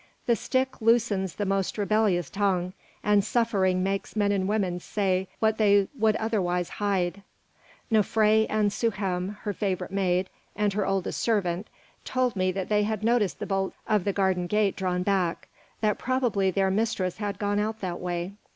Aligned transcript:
"The 0.25 0.35
stick 0.35 0.81
loosens 0.81 1.35
the 1.35 1.45
most 1.45 1.77
rebellious 1.77 2.27
tongue, 2.31 2.73
and 3.03 3.23
suffering 3.23 3.83
makes 3.83 4.15
men 4.15 4.31
and 4.31 4.47
women 4.49 4.79
say 4.79 5.27
what 5.37 5.59
they 5.59 5.89
would 5.95 6.15
otherwise 6.15 6.69
hide." 6.69 7.21
"Nofré 7.91 8.47
and 8.49 8.71
Souhem, 8.71 9.37
her 9.41 9.53
favourite 9.53 9.93
maid 9.93 10.27
and 10.55 10.73
her 10.73 10.87
oldest 10.87 11.21
servant, 11.21 11.67
told 12.03 12.35
me 12.35 12.51
that 12.51 12.67
they 12.67 12.81
had 12.81 13.03
noticed 13.03 13.37
the 13.37 13.45
bolts 13.45 13.77
of 13.87 14.03
the 14.03 14.11
garden 14.11 14.47
gate 14.47 14.75
drawn 14.75 15.03
back, 15.03 15.47
that 15.81 15.99
probably 15.99 16.49
their 16.49 16.71
mistress 16.71 17.17
had 17.17 17.37
gone 17.37 17.59
out 17.59 17.79
that 17.81 17.99
way. 17.99 18.31